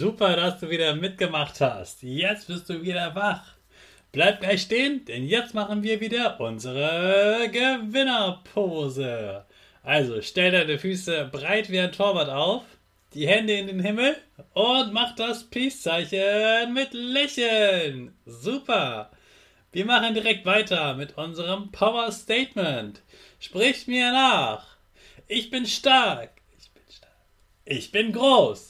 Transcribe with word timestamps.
Super, 0.00 0.34
dass 0.34 0.58
du 0.58 0.70
wieder 0.70 0.94
mitgemacht 0.94 1.60
hast. 1.60 2.02
Jetzt 2.02 2.46
bist 2.46 2.70
du 2.70 2.80
wieder 2.80 3.14
wach. 3.14 3.52
Bleib 4.12 4.40
gleich 4.40 4.62
stehen, 4.62 5.04
denn 5.04 5.26
jetzt 5.26 5.52
machen 5.52 5.82
wir 5.82 6.00
wieder 6.00 6.40
unsere 6.40 7.50
Gewinnerpose. 7.52 9.44
Also 9.82 10.22
stell 10.22 10.52
deine 10.52 10.78
Füße 10.78 11.28
breit 11.30 11.68
wie 11.68 11.80
ein 11.80 11.92
Torwart 11.92 12.30
auf, 12.30 12.62
die 13.12 13.28
Hände 13.28 13.52
in 13.52 13.66
den 13.66 13.80
Himmel 13.80 14.16
und 14.54 14.94
mach 14.94 15.14
das 15.16 15.44
Peace-Zeichen 15.44 16.72
mit 16.72 16.94
Lächeln. 16.94 18.16
Super. 18.24 19.10
Wir 19.70 19.84
machen 19.84 20.14
direkt 20.14 20.46
weiter 20.46 20.94
mit 20.94 21.18
unserem 21.18 21.70
Power 21.72 22.10
Statement. 22.10 23.02
Sprich 23.38 23.86
mir 23.86 24.12
nach. 24.12 24.78
Ich 25.28 25.50
bin 25.50 25.66
stark. 25.66 26.30
Ich 26.58 26.70
bin 26.70 26.84
stark. 26.88 27.12
Ich 27.66 27.92
bin 27.92 28.12
groß. 28.12 28.69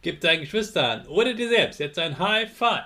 Gib 0.00 0.20
deinen 0.20 0.40
Geschwistern 0.40 1.06
oder 1.08 1.34
dir 1.34 1.48
selbst 1.48 1.80
jetzt 1.80 1.98
ein 1.98 2.18
High 2.18 2.50
Five. 2.50 2.84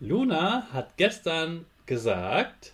Luna 0.00 0.66
hat 0.72 0.96
gestern 0.96 1.64
gesagt. 1.86 2.72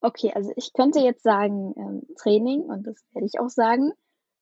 Okay, 0.00 0.32
also 0.34 0.52
ich 0.56 0.72
könnte 0.72 0.98
jetzt 0.98 1.22
sagen 1.22 1.74
ähm, 1.76 2.14
Training 2.16 2.62
und 2.62 2.86
das 2.86 2.96
werde 3.12 3.26
ich 3.26 3.38
auch 3.38 3.48
sagen, 3.48 3.92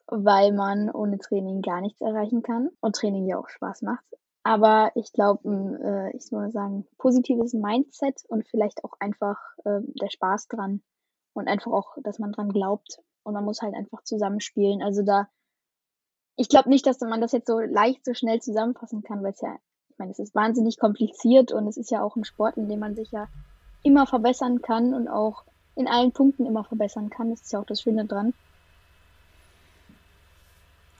weil 0.06 0.52
man 0.52 0.90
ohne 0.90 1.18
Training 1.18 1.60
gar 1.60 1.82
nichts 1.82 2.00
erreichen 2.00 2.42
kann 2.42 2.70
und 2.80 2.96
Training 2.96 3.26
ja 3.26 3.38
auch 3.38 3.48
Spaß 3.48 3.82
macht. 3.82 4.04
Aber 4.42 4.90
ich 4.94 5.12
glaube, 5.12 5.46
äh, 5.84 6.16
ich 6.16 6.24
soll 6.24 6.50
sagen, 6.50 6.86
positives 6.96 7.52
Mindset 7.52 8.24
und 8.28 8.48
vielleicht 8.48 8.82
auch 8.84 8.94
einfach 8.98 9.38
äh, 9.64 9.80
der 10.00 10.08
Spaß 10.08 10.48
dran 10.48 10.82
und 11.34 11.46
einfach 11.46 11.72
auch, 11.72 11.96
dass 12.02 12.18
man 12.18 12.32
dran 12.32 12.48
glaubt 12.48 12.98
und 13.22 13.34
man 13.34 13.44
muss 13.44 13.60
halt 13.60 13.74
einfach 13.74 14.02
zusammenspielen. 14.02 14.82
Also 14.82 15.02
da 15.02 15.28
ich 16.40 16.48
glaube 16.48 16.70
nicht, 16.70 16.86
dass 16.86 16.98
man 17.00 17.20
das 17.20 17.32
jetzt 17.32 17.48
so 17.48 17.58
leicht 17.60 18.02
so 18.02 18.14
schnell 18.14 18.40
zusammenfassen 18.40 19.02
kann, 19.02 19.22
weil 19.22 19.32
es 19.32 19.42
ja, 19.42 19.58
ich 19.90 19.98
meine, 19.98 20.10
es 20.10 20.18
ist 20.18 20.34
wahnsinnig 20.34 20.78
kompliziert 20.78 21.52
und 21.52 21.68
es 21.68 21.76
ist 21.76 21.90
ja 21.90 22.02
auch 22.02 22.16
ein 22.16 22.24
Sport, 22.24 22.56
in 22.56 22.66
dem 22.66 22.78
man 22.78 22.94
sich 22.94 23.10
ja 23.10 23.28
immer 23.82 24.06
verbessern 24.06 24.62
kann 24.62 24.94
und 24.94 25.06
auch 25.06 25.44
in 25.76 25.86
allen 25.86 26.12
Punkten 26.12 26.46
immer 26.46 26.64
verbessern 26.64 27.10
kann. 27.10 27.28
Das 27.28 27.42
ist 27.42 27.52
ja 27.52 27.60
auch 27.60 27.66
das 27.66 27.82
Schöne 27.82 28.06
dran. 28.06 28.32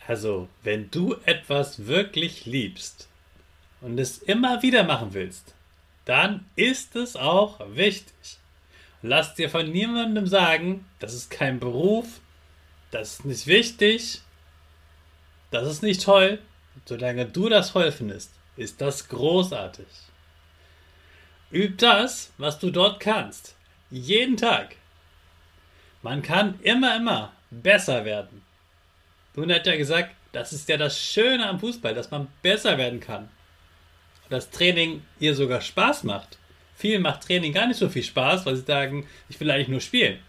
Also, 0.07 0.49
wenn 0.63 0.91
du 0.91 1.15
etwas 1.25 1.87
wirklich 1.87 2.45
liebst 2.45 3.09
und 3.81 3.99
es 3.99 4.19
immer 4.19 4.61
wieder 4.63 4.85
machen 4.85 5.15
willst, 5.15 5.55
dann 6.05 6.45
ist 6.57 6.97
es 6.97 7.17
auch 7.17 7.61
wichtig. 7.75 8.37
Lass 9.01 9.37
dir 9.37 9.49
von 9.49 9.71
niemandem 9.73 10.27
sagen, 10.27 10.85
das 10.99 11.15
ist 11.15 11.31
kein 11.31 11.61
Beruf, 11.61 12.21
das 12.91 13.15
ist 13.15 13.25
nicht 13.25 13.47
wichtig, 13.47 14.21
das 15.51 15.69
ist 15.69 15.83
nicht 15.83 16.03
toll. 16.03 16.39
Solange 16.87 17.27
du 17.27 17.49
das 17.49 17.73
toll 17.73 17.93
findest, 17.93 18.33
ist 18.57 18.81
das 18.81 19.09
großartig. 19.09 19.87
Üb 21.53 21.79
das, 21.79 22.33
was 22.39 22.59
du 22.59 22.71
dort 22.71 23.01
kannst. 23.01 23.57
Jeden 23.91 24.37
Tag. 24.37 24.77
Man 26.03 26.23
kann 26.23 26.59
immer, 26.63 26.97
immer 26.97 27.33
besser 27.51 28.05
werden. 28.05 28.43
Nun 29.35 29.53
hat 29.53 29.67
ja 29.67 29.77
gesagt, 29.77 30.15
das 30.33 30.53
ist 30.53 30.69
ja 30.69 30.77
das 30.77 30.99
Schöne 30.99 31.49
am 31.49 31.59
Fußball, 31.59 31.95
dass 31.95 32.11
man 32.11 32.29
besser 32.43 32.79
werden 32.79 33.01
kann. 33.01 33.29
Das 34.29 34.51
Training 34.51 35.03
ihr 35.19 35.35
sogar 35.35 35.61
Spaß 35.61 36.05
macht. 36.05 36.39
Vielen 36.77 37.03
macht 37.03 37.23
Training 37.25 37.53
gar 37.53 37.67
nicht 37.67 37.79
so 37.79 37.89
viel 37.89 38.03
Spaß, 38.03 38.47
weil 38.47 38.57
sie 38.57 38.63
sagen, 38.63 39.07
ich 39.29 39.39
will 39.41 39.51
eigentlich 39.51 39.69
nur 39.69 39.81
spielen. 39.81 40.21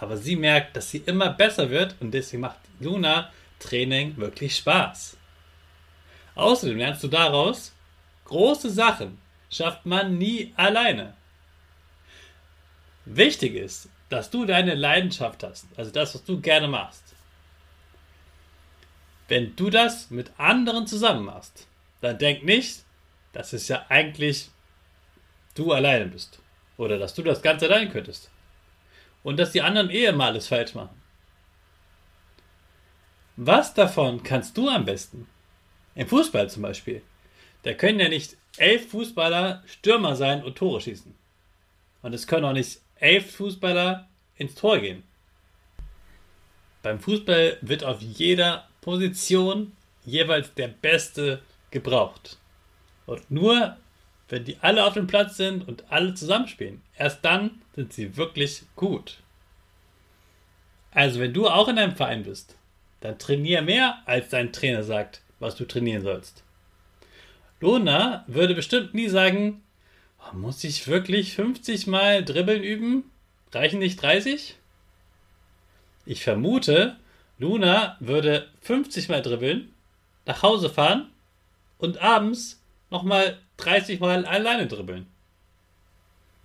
Aber 0.00 0.16
sie 0.16 0.34
merkt, 0.34 0.76
dass 0.76 0.90
sie 0.90 0.98
immer 1.06 1.30
besser 1.30 1.70
wird 1.70 1.94
und 2.00 2.10
deswegen 2.10 2.42
macht 2.42 2.58
Luna 2.80 3.30
Training 3.62 4.16
wirklich 4.16 4.56
Spaß. 4.56 5.16
Außerdem 6.34 6.78
lernst 6.78 7.02
du 7.02 7.08
daraus, 7.08 7.72
große 8.24 8.70
Sachen 8.70 9.18
schafft 9.50 9.86
man 9.86 10.18
nie 10.18 10.52
alleine. 10.56 11.14
Wichtig 13.04 13.54
ist, 13.54 13.88
dass 14.08 14.30
du 14.30 14.44
deine 14.44 14.74
Leidenschaft 14.74 15.42
hast, 15.42 15.66
also 15.76 15.90
das, 15.90 16.14
was 16.14 16.24
du 16.24 16.40
gerne 16.40 16.68
machst. 16.68 17.02
Wenn 19.28 19.56
du 19.56 19.70
das 19.70 20.10
mit 20.10 20.30
anderen 20.38 20.86
zusammen 20.86 21.24
machst, 21.24 21.66
dann 22.00 22.18
denk 22.18 22.44
nicht, 22.44 22.84
dass 23.32 23.52
es 23.52 23.68
ja 23.68 23.86
eigentlich 23.88 24.50
du 25.54 25.72
alleine 25.72 26.06
bist. 26.06 26.38
Oder 26.76 26.98
dass 26.98 27.14
du 27.14 27.22
das 27.22 27.42
ganz 27.42 27.62
allein 27.62 27.90
könntest. 27.90 28.30
Und 29.22 29.38
dass 29.38 29.52
die 29.52 29.62
anderen 29.62 29.90
eh 29.90 30.06
immer 30.06 30.26
alles 30.26 30.48
falsch 30.48 30.74
machen. 30.74 31.01
Was 33.36 33.72
davon 33.72 34.22
kannst 34.22 34.56
du 34.58 34.68
am 34.68 34.84
besten? 34.84 35.26
Im 35.94 36.06
Fußball 36.06 36.50
zum 36.50 36.62
Beispiel. 36.62 37.02
Da 37.62 37.72
können 37.72 38.00
ja 38.00 38.08
nicht 38.08 38.36
elf 38.58 38.90
Fußballer 38.90 39.62
Stürmer 39.66 40.16
sein 40.16 40.44
und 40.44 40.56
Tore 40.56 40.80
schießen. 40.80 41.14
Und 42.02 42.12
es 42.12 42.26
können 42.26 42.44
auch 42.44 42.52
nicht 42.52 42.80
elf 42.96 43.36
Fußballer 43.36 44.08
ins 44.36 44.54
Tor 44.54 44.78
gehen. 44.78 45.02
Beim 46.82 47.00
Fußball 47.00 47.58
wird 47.62 47.84
auf 47.84 48.02
jeder 48.02 48.68
Position 48.80 49.72
jeweils 50.04 50.52
der 50.54 50.68
Beste 50.68 51.40
gebraucht. 51.70 52.38
Und 53.06 53.30
nur 53.30 53.76
wenn 54.28 54.44
die 54.44 54.58
alle 54.60 54.84
auf 54.84 54.94
dem 54.94 55.06
Platz 55.06 55.36
sind 55.36 55.66
und 55.68 55.90
alle 55.90 56.14
zusammenspielen, 56.14 56.82
erst 56.96 57.24
dann 57.24 57.62
sind 57.74 57.92
sie 57.92 58.16
wirklich 58.16 58.64
gut. 58.76 59.18
Also 60.90 61.20
wenn 61.20 61.32
du 61.32 61.48
auch 61.48 61.68
in 61.68 61.78
einem 61.78 61.96
Verein 61.96 62.24
bist 62.24 62.56
dann 63.02 63.18
trainier 63.18 63.62
mehr, 63.62 63.98
als 64.06 64.30
dein 64.30 64.52
Trainer 64.52 64.82
sagt, 64.82 65.20
was 65.38 65.56
du 65.56 65.66
trainieren 65.66 66.02
sollst. 66.02 66.42
Lona 67.60 68.24
würde 68.26 68.54
bestimmt 68.54 68.94
nie 68.94 69.08
sagen, 69.08 69.62
oh, 70.18 70.36
muss 70.36 70.64
ich 70.64 70.86
wirklich 70.88 71.34
50 71.34 71.86
Mal 71.86 72.24
Dribbeln 72.24 72.62
üben? 72.62 73.04
Reichen 73.52 73.80
nicht 73.80 74.00
30? 74.00 74.56
Ich 76.06 76.22
vermute, 76.24 76.96
Luna 77.38 77.96
würde 78.00 78.48
50 78.62 79.08
Mal 79.08 79.22
dribbeln 79.22 79.72
nach 80.26 80.42
Hause 80.42 80.70
fahren 80.70 81.10
und 81.78 82.00
abends 82.00 82.60
nochmal 82.90 83.38
30 83.58 84.00
Mal 84.00 84.24
alleine 84.24 84.66
dribbeln. 84.66 85.06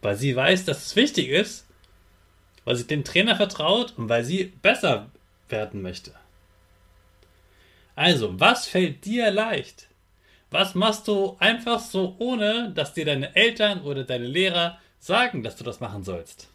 Weil 0.02 0.16
sie 0.16 0.36
weiß, 0.36 0.66
dass 0.66 0.86
es 0.86 0.96
wichtig 0.96 1.30
ist, 1.30 1.66
weil 2.66 2.76
sie 2.76 2.86
dem 2.86 3.04
Trainer 3.04 3.36
vertraut 3.36 3.94
und 3.98 4.10
weil 4.10 4.24
sie 4.24 4.46
besser 4.62 5.10
werden 5.50 5.82
möchte. 5.82 6.14
Also, 7.98 8.40
was 8.40 8.68
fällt 8.68 9.06
dir 9.06 9.32
leicht? 9.32 9.88
Was 10.52 10.76
machst 10.76 11.08
du 11.08 11.36
einfach 11.40 11.80
so, 11.80 12.16
ohne 12.20 12.72
dass 12.72 12.94
dir 12.94 13.06
deine 13.06 13.36
Eltern 13.36 13.82
oder 13.82 14.04
deine 14.04 14.28
Lehrer 14.28 14.78
sagen, 15.00 15.42
dass 15.42 15.56
du 15.56 15.64
das 15.64 15.80
machen 15.80 16.04
sollst? 16.04 16.48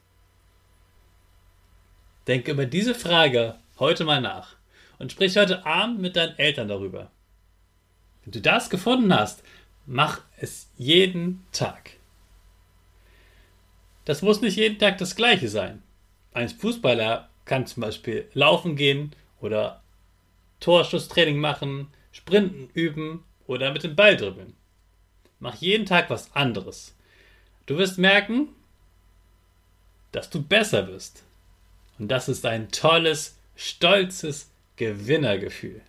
Denke 2.29 2.53
über 2.53 2.65
diese 2.65 2.95
Frage 2.95 3.57
heute 3.81 4.05
mal 4.05 4.21
nach 4.21 4.55
und 5.01 5.11
sprich 5.11 5.37
heute 5.37 5.67
Abend 5.67 5.99
mit 5.99 6.15
deinen 6.15 6.39
Eltern 6.39 6.69
darüber. 6.69 7.11
Wenn 8.23 8.35
du 8.35 8.41
das 8.41 8.71
gefunden 8.71 9.13
hast, 9.13 9.43
mach 9.85 10.21
es 10.39 10.69
jeden 10.79 11.45
Tag. 11.51 11.91
Das 14.05 14.23
muss 14.23 14.41
nicht 14.43 14.57
jeden 14.57 14.79
Tag 14.79 14.99
das 14.99 15.17
gleiche 15.17 15.49
sein. 15.49 15.83
Ein 16.35 16.49
Fußballer 16.49 17.29
kann 17.47 17.67
zum 17.67 17.81
Beispiel 17.81 18.29
laufen 18.33 18.77
gehen 18.77 19.13
oder 19.41 19.82
Torschusstraining 20.63 21.39
machen, 21.39 21.89
Sprinten 22.13 22.71
üben 22.73 23.25
oder 23.47 23.73
mit 23.73 23.83
dem 23.83 23.97
Ball 23.97 24.17
dribbeln. 24.17 24.55
Mach 25.41 25.57
jeden 25.57 25.87
Tag 25.87 26.09
was 26.09 26.35
anderes. 26.35 26.95
Du 27.67 27.77
wirst 27.77 27.99
merken, 27.99 28.49
dass 30.13 30.31
du 30.31 30.43
besser 30.43 30.89
wirst. 30.89 31.25
Und 31.99 32.09
das 32.09 32.29
ist 32.29 32.47
ein 32.47 32.71
tolles, 32.71 33.39
stolzes 33.57 34.51
Gewinnergefühl. 34.77 35.83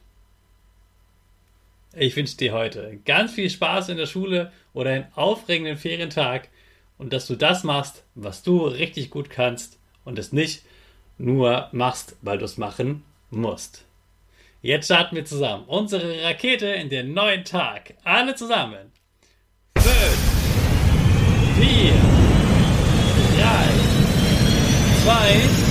Ich 1.95 2.15
wünsche 2.15 2.37
dir 2.37 2.53
heute 2.53 2.99
ganz 3.05 3.33
viel 3.33 3.49
Spaß 3.49 3.89
in 3.89 3.97
der 3.97 4.07
Schule 4.07 4.51
oder 4.73 4.89
einen 4.89 5.13
aufregenden 5.13 5.77
Ferientag 5.77 6.49
und 6.97 7.13
dass 7.13 7.27
du 7.27 7.35
das 7.35 7.63
machst, 7.63 8.03
was 8.15 8.41
du 8.41 8.65
richtig 8.65 9.11
gut 9.11 9.29
kannst 9.29 9.77
und 10.03 10.17
es 10.17 10.33
nicht 10.33 10.63
nur 11.17 11.69
machst, 11.71 12.15
weil 12.21 12.39
du 12.39 12.45
es 12.45 12.57
machen 12.57 13.03
musst. 13.29 13.85
Jetzt 14.65 14.85
starten 14.85 15.17
wir 15.17 15.25
zusammen 15.25 15.65
unsere 15.67 16.23
Rakete 16.23 16.67
in 16.67 16.87
den 16.87 17.13
neuen 17.13 17.43
Tag. 17.43 17.95
Alle 18.05 18.33
zusammen. 18.33 18.93
5, 19.77 19.89
4, 21.59 21.91
3, 23.35 23.51
2, 25.03 25.62